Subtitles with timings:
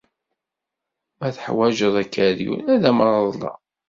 [1.17, 3.57] Ma teḥwajeḍ akeryun, ad am-reḍleɣ.